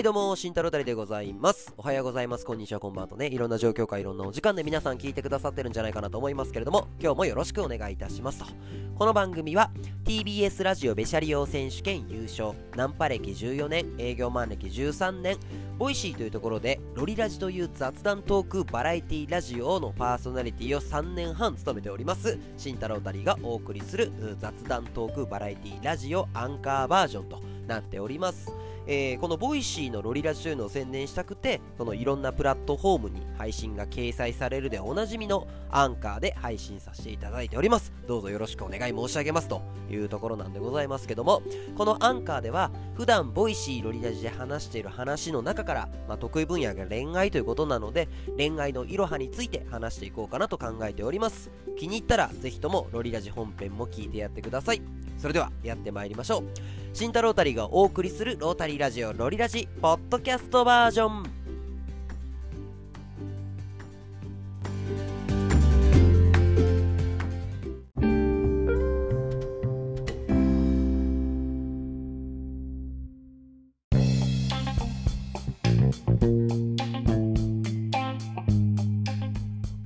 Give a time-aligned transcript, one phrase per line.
[0.00, 1.74] はいどうも、慎太郎たりでございます。
[1.76, 2.46] おはようございます。
[2.46, 8.46] こんにちは、こんばんはとね、いろんな状況かいろんなお時間で皆さん聞いてくださってるんじゃないかなと思いますけれども、今日もよろしくお願いいたしますと。
[8.94, 9.70] この番組は
[10.04, 15.36] TBS ラジオべしゃり王選手権優勝、ナンパ歴14年、営業マン歴13年、
[15.76, 28.52] Voicy というところでロリラジという雑談トークバラエティラジオのパーソナリティを3年半務めております慎太郎たりがお送りする雑談トークバラエティラジオアンカーバージョンとなっております
[28.92, 37.92] えーこの Voicy のロリラジというのを宣伝したくてこのいろんなプラットフォームに配信が掲載されるでおなじみのアンカーで配信させていただいております。
[38.08, 41.40] どうぞよろしくお願い申し上げますというところなんでございますけども
[41.76, 51.52] このアンカーでは普段 Voicy ロリラジで話している話の中から、まあ、得意分野が恋愛ということなので恋愛のいろはについて話していこうかなと考えております。
[51.78, 54.82] 気に入ったらぜひともロリラジ本編も聞いてやってください。
[55.16, 56.79] それではやってまいりましょう。
[56.92, 61.40] 慎太郎たりがお送りするロータリーラジオロリラジポッドキャストバージョン。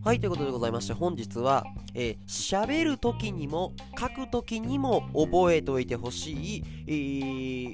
[0.04, 1.64] はいということでございまして本日は
[1.94, 6.90] えー喋、る時にも書くときにも覚えておいてほしい、え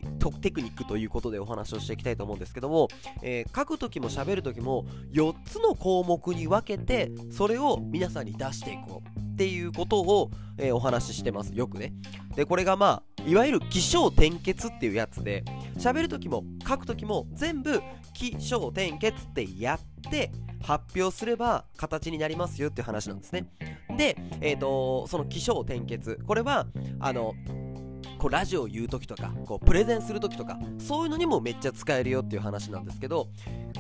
[0.07, 2.89] ーテクニックということでお話をしていきたいと思うんですけども、
[3.23, 11.55] えー書くときも喋る時も4つの項目に分けてそれを皆さんに出していこうっていうことを、えーお話ししてます。
[11.55, 11.93] よくね。
[12.37, 15.45] でこれがまあいわゆる起承転結っていうやつで
[15.77, 17.83] 喋る時も書く時も全部
[18.15, 20.31] 起承転結ってやって
[20.63, 23.47] 発表すれば形になりますよっていう話なんですね。
[23.97, 26.67] で、えー、とその起承転結これは
[27.01, 27.35] あの
[28.21, 33.29] こうラジオを言う時とかこうプレゼンする時とかそういうのにもめっちゃ使えるよっていう話なんですけど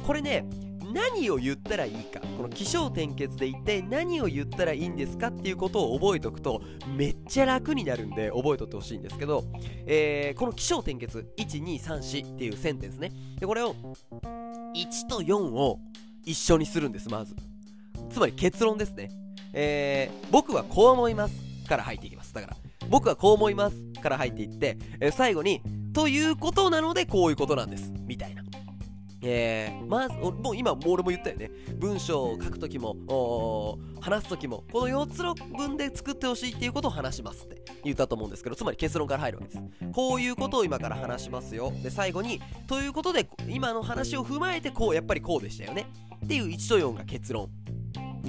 [0.06, 0.46] これね
[0.92, 6.62] 何を言ったらいいかこの起承転結で一体何を言ったらいいんですかっていうことを覚えておくと
[6.96, 9.44] めっちゃ楽になるんで覚えておいてほしいんですけど、
[9.86, 13.12] えーこの起承転結1234っていうセンテンスね。
[13.38, 13.74] でこれを
[14.74, 15.78] 1と4を
[16.24, 17.36] 一緒にするんですまず。
[18.08, 19.10] つまり結論ですね。
[19.52, 21.34] えー僕はこう思います
[21.68, 22.32] から入っていきます。
[22.32, 22.56] だから
[22.88, 25.62] 僕はこう思いますから入っていって、え最後に
[25.92, 27.92] ということなのでこういうことなんです。
[28.06, 28.42] みたいな。
[29.22, 31.50] えー、まずもう今俺も言ったよね。
[31.78, 39.92] 文章を書くときも話すときもこの4つの文で作ってほしいっていうことを話しますって言ったと思うんですけどつまり結論から入るわけです。
[39.92, 41.72] こういうことを今から話しますよ。
[41.82, 45.86] で最後にということで今の話を踏まえてこうやっぱりこうでしたよね。
[46.24, 47.50] っていう1と4が結論。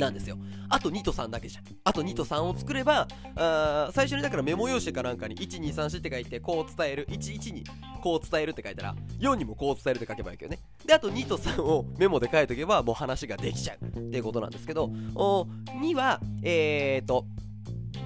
[0.01, 0.37] なんですよ。
[0.69, 1.63] あと2と3だけじゃん。
[1.83, 7.07] あと2と3を作ればあ最初にだからメモ用紙かなんかに1234って書いてこう伝える。
[7.09, 7.63] 11に
[8.01, 10.59] こう伝えるって書いたら4にもこう伝えるって書けばいいけどね。
[10.85, 13.85] であと2と3をメモで書いとけばもう話ができちゃう。
[13.85, 15.43] っていうことなんですけどお
[15.81, 17.25] 2はえーと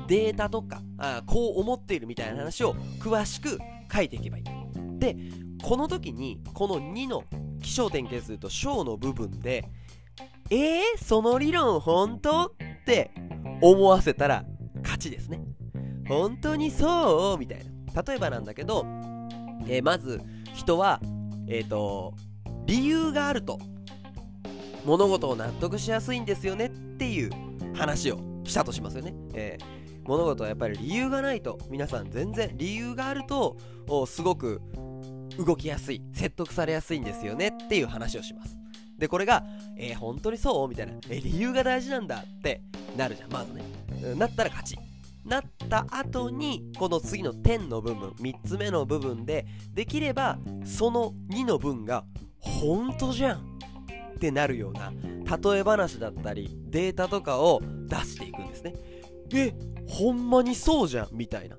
[0.07, 3.57] データとかあこう思っているみたいな話を詳しく
[3.91, 4.43] 書いていけばいい。
[4.99, 5.15] で
[5.63, 7.23] この時にこの2の
[7.61, 9.67] 起承転結と小の部分で
[10.49, 12.51] えー、その理論本当っ
[12.85, 13.11] て
[13.61, 14.45] 思わせたら
[14.83, 15.41] 勝ちですね。
[16.07, 17.37] 本当にそう？
[17.39, 17.59] みたい
[17.93, 18.01] な。
[18.03, 18.85] 例えばなんだけど、
[19.67, 20.21] えーまず
[20.53, 21.01] 人は
[21.47, 22.13] えっ、と
[22.65, 23.59] 理由があると。
[24.85, 27.31] 物事を納得しやすいんですよねっていう
[27.73, 29.65] 話をしたとしますよね、えー
[30.07, 33.57] 物事はやっぱり理由がないと皆さん全然理由があると
[34.05, 34.61] すごく
[35.43, 38.55] 動きやすい説得されやすいんですよねっていう話をします。
[38.97, 39.43] でこれが
[39.77, 42.61] 「えー本当にそう?」みたいな「え理由が大事なんだ」って
[42.97, 43.31] なるじゃん。
[43.31, 43.63] まずね。
[44.15, 44.77] なったら勝ち。
[45.25, 52.05] なった後にこの次の点の部分3つ目の部分でできればその2の文が
[52.37, 53.57] 「本当じゃん」
[54.15, 54.93] ってなるような
[55.51, 58.73] 例え話だったりデータとかを出していくんですね。
[59.33, 59.53] え
[59.87, 61.57] ほんまにそうじゃんみたいな。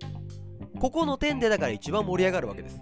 [0.79, 2.81] ここの点でだから一番盛り上がるわけです。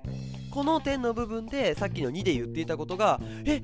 [0.50, 3.62] この点の部分でさっきの2で言っていたことがえ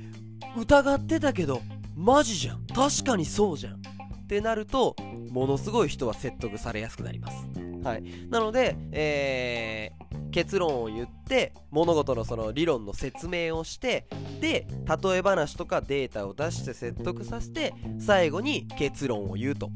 [0.56, 1.62] 疑ってたけど
[1.96, 2.66] マジじゃん。
[2.66, 3.74] 確かにそうじゃん。
[3.74, 3.78] っ
[4.26, 4.96] てなると
[5.30, 7.46] ものすごい人は説得されやすくなります。
[7.82, 8.04] はい。
[8.28, 10.00] なので、えー
[10.30, 14.06] 結論を言って物事のその理論の説明をして
[14.40, 14.66] で
[15.02, 19.70] 例え話とかデータを出して説得させて最後に結論を言うと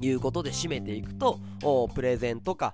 [0.00, 1.40] いうことで締めていくと
[1.94, 2.72] プレゼンとか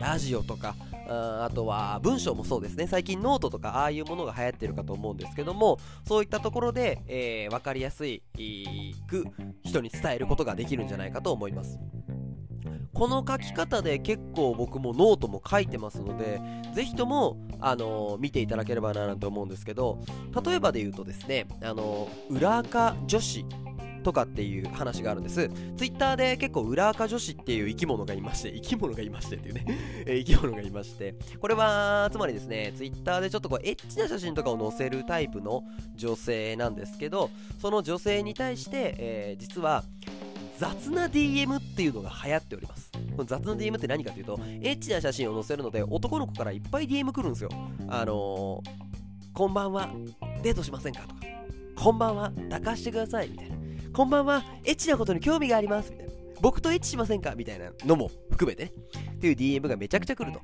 [0.00, 0.74] ラジオとか
[1.08, 2.86] ああとは文章もそうですね。
[2.86, 9.26] 最近ノートとかああいうものが流行ってるかと思うんですけどもそういったところで、えー分かりやすいいく
[9.62, 11.78] 人に伝えることができるんじゃないかと思います。
[12.94, 16.40] この書き方で結構僕もノートも書いてますので
[16.74, 19.98] ぜひとも、あのー、見ていただければなと思うんですけど
[20.44, 23.44] 例えばで言うとですね、あのー、裏垢女子
[24.04, 25.50] とかっていう話があるんです。
[25.76, 29.66] ツイッターで結構裏垢女子っていう生き物がいまして、生き物がいましてっていうね
[30.06, 35.64] 生き物がいまして、これは、つまりですね、ツイッターでちょっとこうエッチな写真とかを載せるタイプの
[35.96, 39.84] 女性なんですけど、その女性に対して、えー、実は、
[40.58, 42.90] 雑な DM っていうのが流行っております。
[42.92, 47.50] この雑な DM って何かというと、エッチな写真を載せるので、男の子からいっぱい DM 来るんですよ。
[47.88, 48.70] あのー、
[49.32, 49.90] こんばんは、
[50.42, 51.02] デートしませんか？
[51.02, 51.14] とか、
[51.76, 53.63] こんばんは、抱かしてください、みたいな。
[53.94, 56.12] こんばんは、エッチなことに興味があります、みたいな。
[56.40, 57.36] 僕とエッチしませんか？
[57.36, 58.72] みたいなのも含めてね。
[59.12, 60.40] っていう DM がめちゃくちゃ来ると。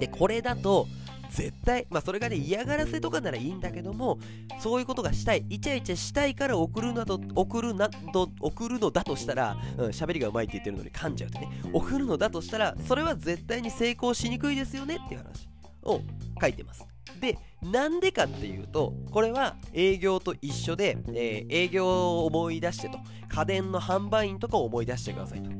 [0.00, 0.88] で、これだと、
[1.28, 4.18] 絶対、まあそれがね、嫌がらせとかならいいんだけども、
[4.60, 15.50] そういうことがしたい、イチャイチャしたいから送るなど、送るなど、送るのだとしたら、うん、喋りがうまいって言ってるのに噛んじゃうってね、送るのだとしたら、それは絶対に成功しにくいですよねっていう話
[15.82, 16.00] を
[16.40, 16.86] 書いてます。
[17.20, 21.86] で、なんでかっていうと、これは営業と一緒で、えー、営業
[22.20, 22.98] を思い出してと、
[23.28, 25.50] 家電の販売員とかを思い出してくださいと。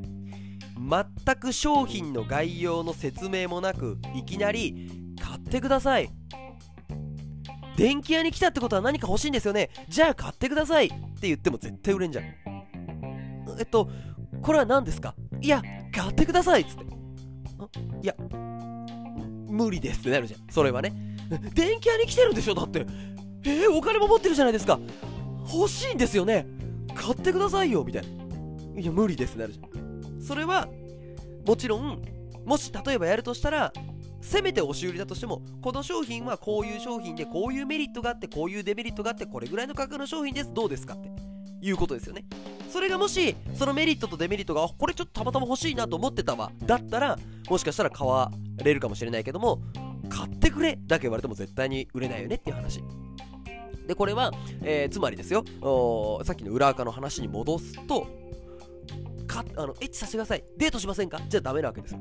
[0.76, 6.10] 全く商品の概要の説明もなく、いきなり、買ってください。
[7.76, 9.70] 電気屋に来たってことは何か欲しいんですよね。
[9.88, 12.24] じゃあ買ってくださいって言っても絶対売れんじゃん。
[13.58, 13.88] えっと、
[14.42, 15.14] これは何ですか？
[15.40, 15.62] いや、
[15.92, 16.84] 買ってくださいっつって。
[16.84, 18.14] いや、
[19.48, 20.40] 無理ですってなるじゃん。
[20.50, 20.92] それはね。
[21.54, 22.86] 電気屋に来てるんでしょだって。
[23.44, 24.78] えー、お金も持ってるじゃないですか。
[25.52, 26.46] 欲しいんですよね。
[26.94, 28.80] 買ってくださいよみたいな。
[28.80, 30.22] いや無理ですなるじゃん。
[30.22, 30.68] それは
[31.46, 32.02] もちろん
[32.44, 33.72] もし例えばやるとしたら
[34.20, 40.52] せめて押し売りだとしてもこの商品はこういう商品でこういうメリットがあってこういうデメリットがあってこれぐらいの価格の商品です。
[40.52, 41.10] どうですかって。
[41.60, 42.24] いうことですよね。
[42.70, 46.50] それがもしそのメリットとデメリットがこれちょっとたまたま欲しいなと思ってたわ。
[46.64, 47.18] だったら
[47.48, 48.30] もしかしたら買わ
[48.62, 49.62] れるかもしれないけども
[50.08, 52.82] 買ってくれだけ言われても絶対に売れないよねっていう話。
[53.86, 55.44] でこれは、えー、つまりですよ。
[56.24, 58.06] さっきの裏垢の話に戻すと
[59.26, 60.44] かあのエッチさせてください。
[60.56, 61.20] デートしませんか？
[61.28, 62.00] じゃあダメなわけですよ。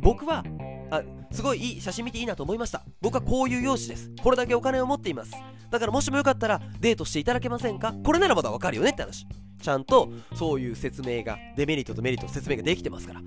[0.00, 0.42] 僕は
[0.90, 2.82] あすごいいい写真見ていいなと思いました。
[3.00, 4.10] 僕はこういう容姿です。
[4.22, 5.32] これだけお金を持っています。
[5.70, 7.94] だからもしもよかったらデートしていただけませんか？
[8.04, 9.26] これならまだわかるよねって話。
[9.60, 13.20] ちゃんとそういう説明がデメリットとメリットの説明ができてますから。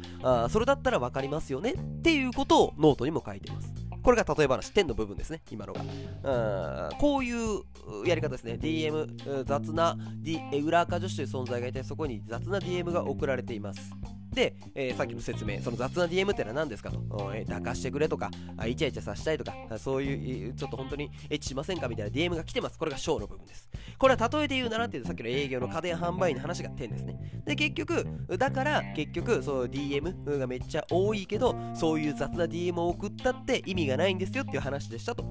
[0.46, 3.74] あそれだったら分かりますよねっていうことをノートにも書いてます。
[4.06, 5.82] これが例え話、点の部分ですね、今のが。
[5.82, 7.64] うんこういう
[8.08, 8.54] やり方ですね。
[8.54, 13.92] DM、雑な、D、裏垢女子という存在がいて、そこに雑な DM が送られています。
[14.36, 17.00] で、えー、さっきの説明、その雑な DM ってのは何ですかと、
[17.34, 22.78] えー、抱かしてくれとか、あイチャイチャさせたいとか、そういう、ちょっと本当にエッチしませんかみたいな DM が来てます。
[22.78, 23.70] これが小の部分です。
[23.98, 27.18] これは例えて言うならっていうと、さっきの営業の家電販売員の話が点ですね。
[27.46, 28.06] で、結局、
[28.38, 35.24] だから結局、そう DM がめっちゃ多いけど、そういう雑な DM を送ったって意味がないんですよっていう話でしたと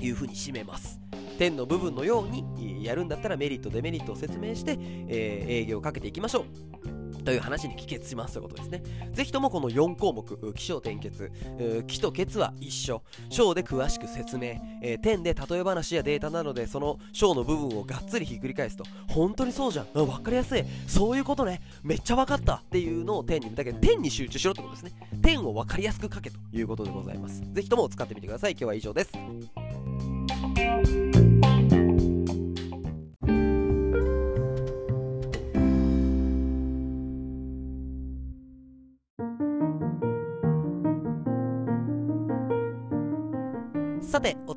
[0.00, 1.00] いうふうに締めます。
[1.40, 4.76] 点の部分のようにやるんだったらメリットデメリットを説明して、
[5.08, 6.44] えー、営業をかけていきましょ
[6.86, 8.82] うという話に帰結しますということですね。
[9.12, 11.30] ぜひともこの4項目、起承転結、
[11.86, 24.92] 起と結は一緒、章で詳しく説明、えー、点で例え話やデータなどでその章の部分をがっつりひっくり返すと、本当にそうじゃん、分かりやすい、そういうことね、めっちゃ分かったっていうのを点に、だけど点に集中しろってことですね。
[25.22, 27.42] 点を分かりやすく書けということでございます。
[27.52, 28.52] ぜひとも使ってみてください。
[28.52, 29.12] 今日は以上です。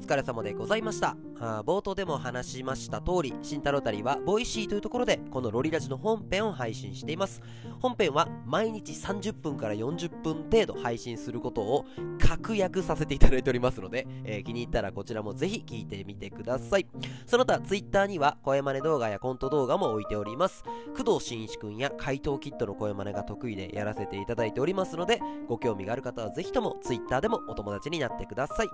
[0.04, 1.16] 疲れ様でございました。
[1.40, 7.42] あ冒頭でも話しました通り、慎太郎たりは Voicy というところで、このロリラジの本編を配信しています。
[7.80, 11.86] 本編は毎日30分から40分程度配信することを
[12.20, 16.88] 確約させていただいておりますので、えー、気に入ったらこちらもぜひ聞いてみてください。
[17.26, 20.64] その他、Twitter には声真似動画やコント動画も置いております。
[20.98, 28.68] 工藤新一くんや怪盗キッドの声真似が得意でやらせていただいておりますので、ご興味がある方はぜひとも Twitter でもお友達になってください。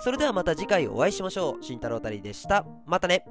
[0.00, 1.64] それではまた次回回お会いしましょう。
[1.64, 2.66] 慎太郎たりでした。
[2.84, 3.24] またね。